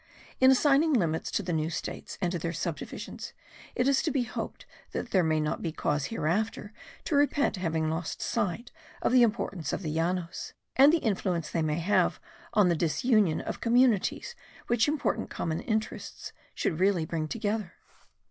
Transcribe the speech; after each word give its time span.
In 0.39 0.49
assigning 0.49 0.93
limits 0.93 1.29
to 1.29 1.43
the 1.43 1.53
new 1.53 1.69
states 1.69 2.17
and 2.19 2.31
to 2.31 2.39
their 2.39 2.53
subdivisions, 2.53 3.33
it 3.75 3.87
is 3.87 4.01
to 4.01 4.09
be 4.09 4.23
hoped 4.23 4.65
there 4.93 5.23
may 5.23 5.39
not 5.39 5.61
be 5.61 5.71
cause 5.71 6.05
hereafter 6.05 6.73
to 7.03 7.15
repent 7.15 7.57
having 7.57 7.87
lost 7.87 8.19
sight 8.19 8.71
of 9.03 9.11
the 9.11 9.21
importance 9.21 9.73
of 9.73 9.83
the 9.83 9.93
Llanos, 9.93 10.53
and 10.75 10.91
the 10.91 10.97
influence 11.05 11.51
they 11.51 11.61
may 11.61 11.77
have 11.77 12.19
on 12.55 12.67
the 12.67 12.75
disunion 12.75 13.41
of 13.41 13.61
communities 13.61 14.33
which 14.65 14.87
important 14.87 15.29
common 15.29 15.59
interests 15.61 16.33
should 16.55 16.77
bring 16.77 17.27
together. 17.27 17.73